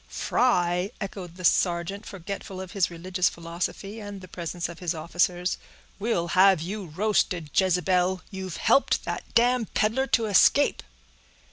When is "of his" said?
2.59-2.89, 4.67-4.95